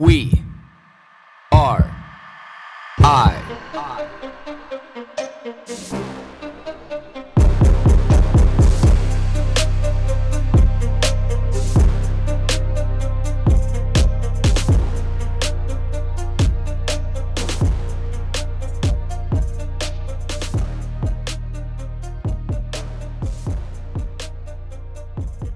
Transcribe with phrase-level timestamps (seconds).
[0.00, 0.30] We
[1.50, 1.90] are
[3.00, 3.34] I.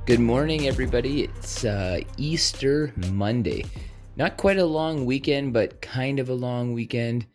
[0.05, 1.23] Good morning, everybody.
[1.23, 3.65] It's uh, Easter Monday.
[4.17, 7.27] Not quite a long weekend, but kind of a long weekend.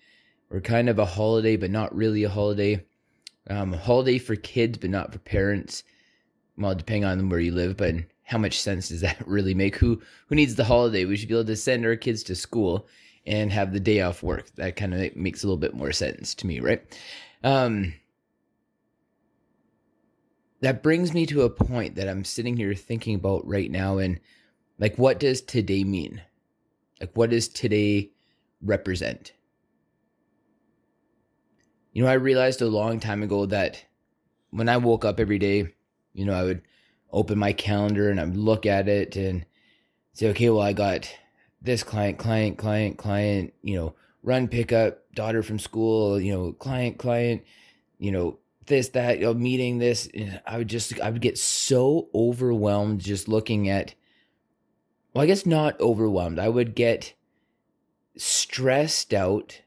[0.49, 2.85] Or kind of a holiday, but not really a holiday.
[3.49, 5.83] Um, holiday for kids, but not for parents.
[6.57, 9.75] Well, depending on where you live, but how much sense does that really make?
[9.75, 11.05] Who who needs the holiday?
[11.05, 12.87] We should be able to send our kids to school
[13.25, 14.49] and have the day off work.
[14.55, 16.81] That kind of makes a little bit more sense to me, right?
[17.43, 17.93] Um,
[20.61, 24.19] that brings me to a point that I'm sitting here thinking about right now and
[24.79, 26.21] like what does today mean?
[26.99, 28.11] Like what does today
[28.61, 29.33] represent?
[31.93, 33.83] You know, I realized a long time ago that
[34.51, 35.73] when I woke up every day,
[36.13, 36.61] you know, I would
[37.11, 39.45] open my calendar and I would look at it and
[40.13, 41.11] say, okay, well, I got
[41.61, 46.97] this client, client, client, client, you know, run pickup, daughter from school, you know, client,
[46.97, 47.43] client,
[47.97, 50.09] you know, this, that, you know, meeting this.
[50.45, 53.95] I would just, I would get so overwhelmed just looking at,
[55.17, 56.37] well, I guess not overwhelmed.
[56.37, 57.15] I would get
[58.17, 59.61] stressed out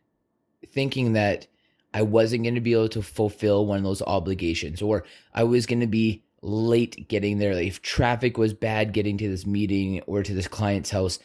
[0.64, 1.48] thinking that
[1.92, 5.02] I wasn't going to be able to fulfill one of those obligations or
[5.34, 7.56] I was going to be late getting there.
[7.56, 11.18] Like if traffic was bad getting to this meeting or to this client's house,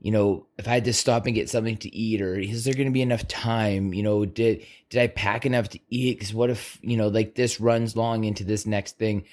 [0.00, 2.72] you know, if I had to stop and get something to eat, or is there
[2.72, 3.92] going to be enough time?
[3.92, 6.18] You know, did did I pack enough to eat?
[6.18, 9.24] Because what if you know, like this runs long into this next thing?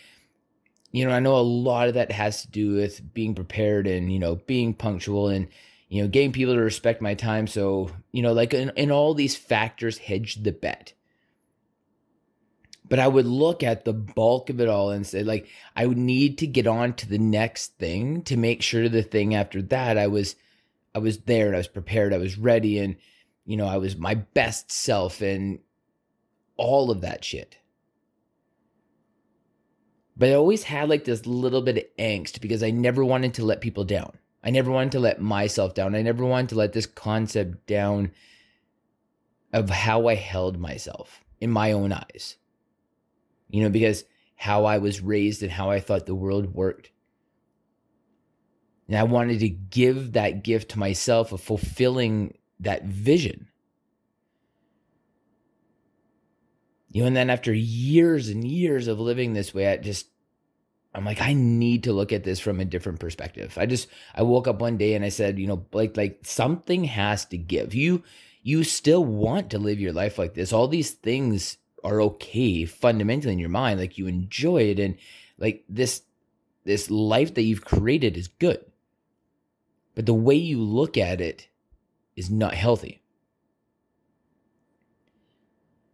[0.93, 4.13] You know, I know a lot of that has to do with being prepared and
[4.13, 5.47] you know being punctual and
[5.89, 7.47] you know getting people to respect my time.
[7.47, 10.93] So you know, like in, in all these factors, hedge the bet.
[12.87, 15.97] But I would look at the bulk of it all and say, like, I would
[15.97, 19.97] need to get on to the next thing to make sure the thing after that
[19.97, 20.35] I was
[20.93, 22.97] I was there and I was prepared, I was ready, and
[23.45, 25.59] you know, I was my best self and
[26.55, 27.57] all of that shit.
[30.15, 33.45] But I always had like this little bit of angst because I never wanted to
[33.45, 34.17] let people down.
[34.43, 35.95] I never wanted to let myself down.
[35.95, 38.11] I never wanted to let this concept down
[39.53, 42.35] of how I held myself in my own eyes.
[43.49, 44.03] You know, because
[44.35, 46.91] how I was raised and how I thought the world worked.
[48.87, 53.47] And I wanted to give that gift to myself of fulfilling that vision.
[56.93, 60.07] You know, and then after years and years of living this way, I just,
[60.95, 63.57] I'm like, I need to look at this from a different perspective.
[63.57, 66.85] I just, I woke up one day and I said, you know, like, like something
[66.85, 67.73] has to give.
[67.73, 68.03] You,
[68.41, 70.53] you still want to live your life like this.
[70.53, 73.81] All these things are okay fundamentally in your mind.
[73.81, 74.79] Like you enjoy it.
[74.79, 74.95] And
[75.37, 76.03] like this,
[76.63, 78.63] this life that you've created is good
[79.95, 81.47] but the way you look at it
[82.15, 83.01] is not healthy.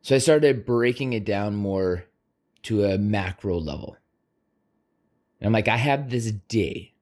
[0.10, 2.06] So I started breaking it down more
[2.64, 3.96] to a macro level.
[5.40, 6.96] And I'm like, I have this day.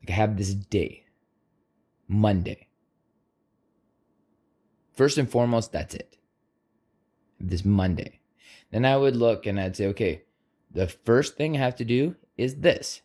[0.00, 1.04] Like, I have this day,
[2.08, 2.66] Monday.
[4.94, 6.16] First and foremost, that's it.
[7.38, 8.18] This Monday.
[8.72, 10.22] Then I would look and I'd say, okay,
[10.72, 13.00] the first thing I have to do is this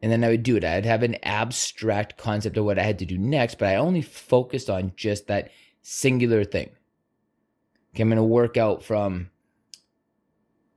[0.00, 0.64] and then I would do it.
[0.64, 4.02] I'd have an abstract concept of what I had to do next, but I only
[4.02, 5.50] focused on just that
[5.82, 6.70] singular thing.
[7.94, 9.30] Okay, I'm going to work out from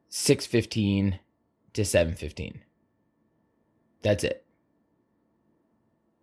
[0.09, 1.19] 6:15
[1.73, 2.61] to 7:15.
[4.01, 4.45] That's it.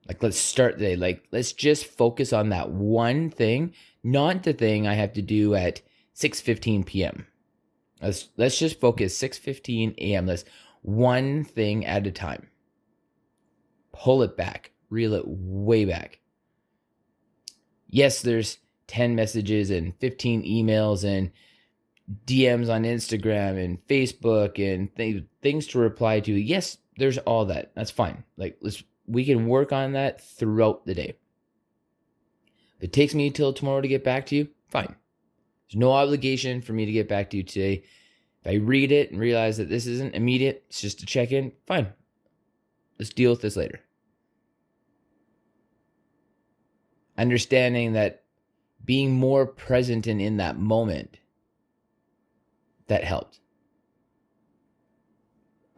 [0.09, 0.97] Like let's start the day.
[0.97, 5.55] Like let's just focus on that one thing, not the thing I have to do
[5.55, 5.83] at
[6.17, 7.27] 6:15 p.m.
[8.03, 10.27] Let's let's just focus 6:15 a.m.
[10.27, 10.45] Let's
[10.83, 12.49] one thing at a time
[13.99, 16.21] pull it back, reel it way back.
[17.89, 21.31] Yes, there's 10 messages and 15 emails and
[22.27, 26.33] DMs on Instagram and Facebook and th- things to reply to.
[26.33, 27.73] Yes, there's all that.
[27.75, 28.25] That's fine.
[28.37, 31.17] Like let's we can work on that throughout the day.
[32.77, 34.95] If it takes me till tomorrow to get back to you, fine.
[35.69, 37.85] There's no obligation for me to get back to you today.
[38.43, 41.53] If I read it and realize that this isn't immediate, it's just a check in,
[41.67, 41.93] fine.
[42.99, 43.81] Let's deal with this later.
[47.19, 48.23] Understanding that
[48.85, 51.19] being more present and in that moment
[52.87, 53.41] that helped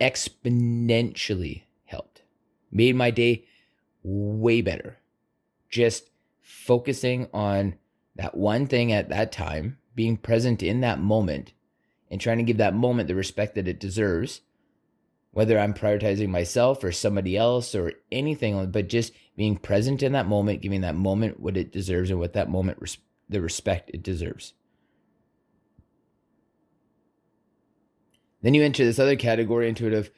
[0.00, 2.22] exponentially helped
[2.70, 3.44] Made my day
[4.02, 4.98] way better.
[5.68, 6.10] Just
[6.40, 7.74] focusing on
[8.16, 11.52] that one thing at that time, being present in that moment,
[12.10, 14.40] and trying to give that moment the respect that it deserves,
[15.32, 20.26] whether I'm prioritizing myself or somebody else or anything, but just being present in that
[20.26, 22.98] moment, giving that moment what it deserves and what that moment, res-
[23.28, 24.54] the respect it deserves.
[28.42, 30.10] Then you enter this other category into it of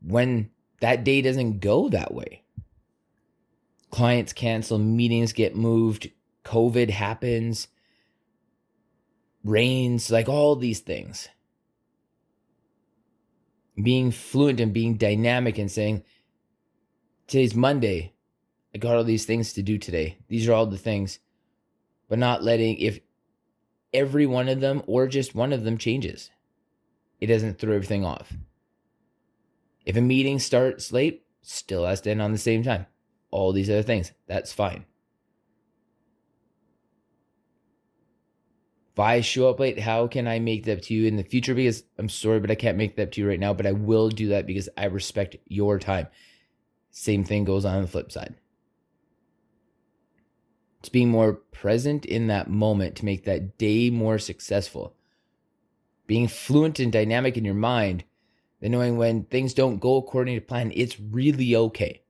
[0.00, 0.50] when
[0.80, 2.42] that day doesn't go that way.
[3.90, 6.10] Clients cancel, meetings get moved,
[6.44, 7.68] COVID happens,
[9.44, 11.28] rains, like all these things.
[13.80, 16.02] Being fluent and being dynamic and saying,
[17.26, 18.12] today's Monday.
[18.74, 20.18] I got all these things to do today.
[20.28, 21.18] These are all the things.
[22.08, 23.00] But not letting, if
[23.92, 26.30] every one of them or just one of them changes,
[27.20, 28.32] it doesn't throw everything off.
[29.84, 32.86] If a meeting starts late, still has to end on the same time.
[33.30, 34.84] All these other things, that's fine.
[38.96, 41.22] If I show up late, how can I make that up to you in the
[41.22, 41.54] future?
[41.54, 43.52] Because I'm sorry, but I can't make that up to you right now.
[43.52, 46.06] But I will do that because I respect your time.
[46.92, 48.36] Same thing goes on the flip side.
[50.80, 54.96] It's being more present in that moment to make that day more successful.
[56.06, 58.04] Being fluent and dynamic in your mind,
[58.60, 62.00] then knowing when things don't go according to plan, it's really okay.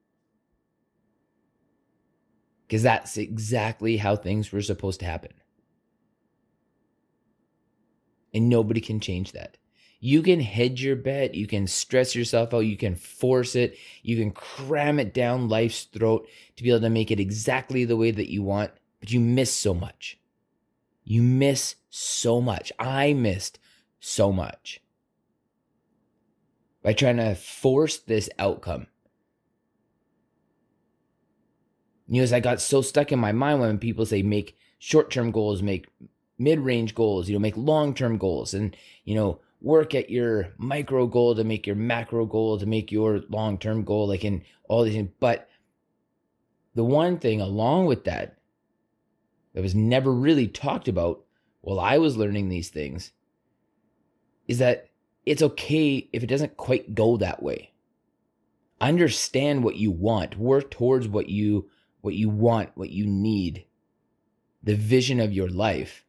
[2.68, 5.32] Because that's exactly how things were supposed to happen.
[8.36, 9.56] And nobody can change that.
[9.98, 14.14] You can hedge your bet, you can stress yourself out, you can force it, you
[14.18, 18.10] can cram it down life's throat to be able to make it exactly the way
[18.10, 20.18] that you want, but you miss so much.
[21.02, 22.72] You miss so much.
[22.78, 23.58] I missed
[24.00, 24.82] so much
[26.82, 28.86] by trying to force this outcome.
[32.06, 35.10] You know, as I got so stuck in my mind when people say make short
[35.10, 35.86] term goals, make
[36.38, 41.34] mid-range goals, you know, make long-term goals and, you know, work at your micro goal
[41.34, 45.10] to make your macro goal to make your long-term goal like in all these things.
[45.18, 45.48] But
[46.74, 48.36] the one thing along with that
[49.54, 51.24] that was never really talked about
[51.62, 53.12] while I was learning these things
[54.46, 54.90] is that
[55.24, 57.72] it's okay if it doesn't quite go that way.
[58.80, 61.68] Understand what you want, work towards what you
[62.02, 63.64] what you want, what you need,
[64.62, 66.04] the vision of your life.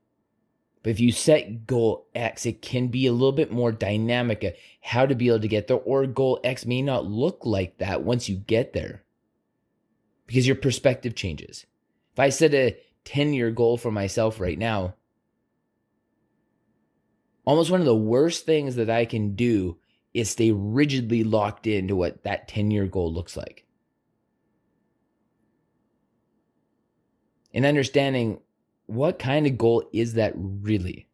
[0.88, 5.06] But if you set goal X, it can be a little bit more dynamic how
[5.06, 8.30] to be able to get there, or goal X may not look like that once
[8.30, 9.04] you get there
[10.28, 11.66] because your perspective changes.
[12.14, 14.96] If I set a 10 year goal for myself right now,
[17.44, 19.76] almost one of the worst things that I can do
[20.14, 23.66] is stay rigidly locked into what that 10 year goal looks like.
[27.54, 28.40] And understanding
[28.88, 31.08] what kind of goal is that really?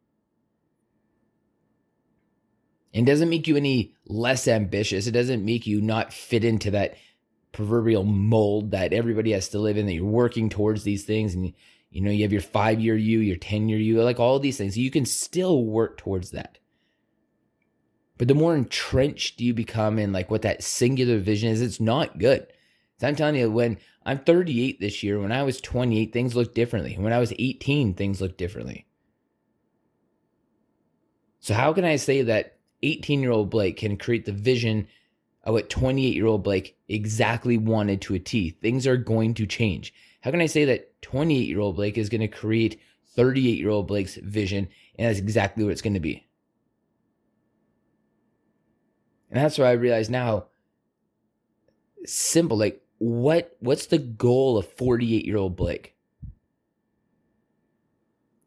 [2.94, 5.08] It doesn't make you any less ambitious.
[5.08, 6.96] It doesn't make you not fit into that
[7.52, 11.34] proverbial mold that everybody has to live in, that you're working towards these things.
[11.34, 11.54] And,
[11.90, 14.58] you know, you have your five year you, your 10 year you, like all these
[14.58, 14.78] things.
[14.78, 16.60] You can still work towards that.
[18.20, 22.20] But the more entrenched you become in like what that singular vision is, it's not
[22.20, 22.46] good.
[22.98, 25.20] So I'm telling you, when I'm 38 this year.
[25.20, 26.96] When I was 28, things looked differently.
[26.98, 28.86] When I was 18, things looked differently.
[31.40, 34.88] So, how can I say that 18 year old Blake can create the vision
[35.44, 38.50] of what 28 year old Blake exactly wanted to a T?
[38.50, 39.94] Things are going to change.
[40.22, 42.80] How can I say that 28 year old Blake is going to create
[43.16, 44.68] 38 year old Blake's vision
[44.98, 46.28] and that's exactly what it's going to be?
[49.30, 50.46] And that's why I realize now
[52.06, 55.94] simple, like what what's the goal of 48 year old Blake?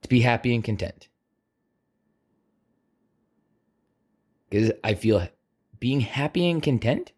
[0.01, 1.09] To be happy and content.
[4.49, 5.29] Because I feel
[5.79, 7.13] being happy and content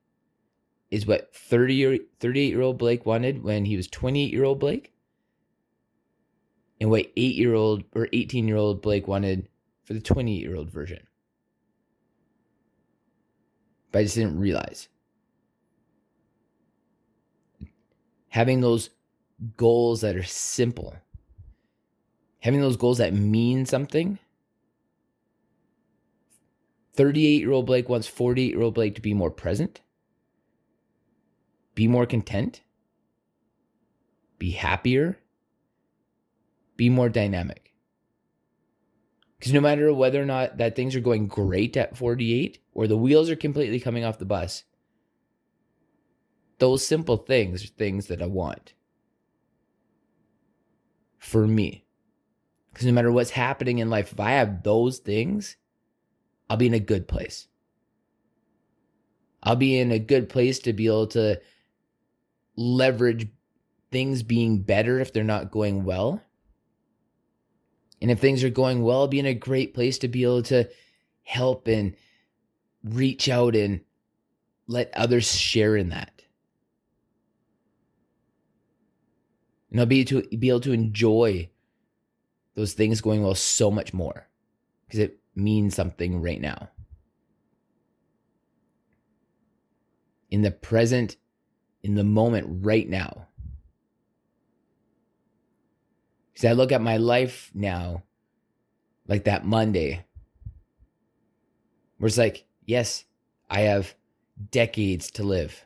[0.90, 4.58] is what 30 or 38 year old Blake wanted when he was 28 year old
[4.58, 4.92] Blake.
[6.80, 9.48] And what 8 year old or 18 year old Blake wanted
[9.84, 11.06] for the 28 year old version.
[13.92, 14.88] But I just didn't realize.
[18.28, 18.90] Having those
[19.56, 20.96] goals that are simple,
[22.40, 24.18] having those goals that mean something.
[26.94, 29.80] 38 year old Blake wants 48 year old Blake to be more present,
[31.74, 32.62] be more content,
[34.38, 35.18] be happier,
[36.76, 37.72] be more dynamic.
[39.38, 42.96] Because no matter whether or not that things are going great at 48 or the
[42.96, 44.64] wheels are completely coming off the bus,
[46.58, 48.74] those simple things are things that I want
[51.18, 51.84] for me.
[52.72, 55.56] Because no matter what's happening in life, if I have those things,
[56.48, 57.48] I'll be in a good place.
[59.42, 61.40] I'll be in a good place to be able to
[62.56, 63.28] leverage
[63.90, 66.22] things being better if they're not going well.
[68.00, 70.42] And if things are going well, I'll be in a great place to be able
[70.44, 70.68] to
[71.22, 71.96] help and
[72.84, 73.80] reach out and
[74.66, 76.17] let others share in that.
[79.70, 81.50] And I'll be to be able to enjoy
[82.54, 84.26] those things going well so much more
[84.86, 86.70] because it means something right now.
[90.30, 91.16] In the present,
[91.82, 93.28] in the moment right now.
[96.32, 98.02] Because I look at my life now,
[99.06, 100.04] like that Monday,
[101.98, 103.04] where it's like, yes,
[103.50, 103.94] I have
[104.50, 105.64] decades to live.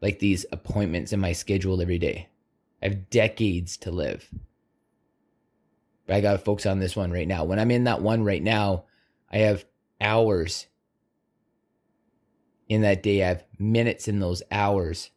[0.00, 2.28] Like these appointments in my schedule every day.
[2.82, 4.30] I have decades to live.
[6.06, 7.44] But I got to focus on this one right now.
[7.44, 8.84] When I'm in that one right now,
[9.30, 9.64] I have
[10.00, 10.66] hours
[12.68, 13.22] in that day.
[13.22, 15.10] I have minutes in those hours.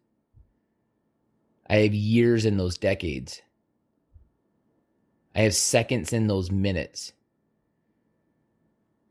[1.70, 3.42] I have years in those decades.
[5.34, 7.14] I have seconds in those minutes.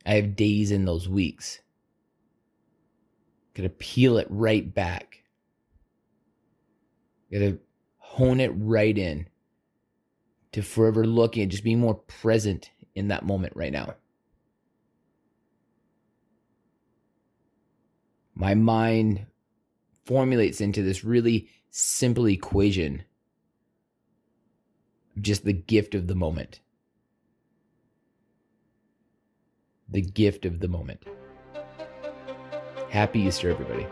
[0.04, 1.61] I have days in those weeks.
[3.54, 5.23] Gotta peel it right back.
[7.33, 7.59] Gotta
[8.11, 9.25] hone it right in
[10.50, 13.95] to forever looking and just being more present in that moment right now.
[18.35, 19.26] My mind
[20.05, 23.05] formulates into this really simple equation
[25.21, 26.59] just the gift of the moment.
[29.88, 31.05] The gift of the moment.
[32.88, 33.87] Happy Easter, everybody.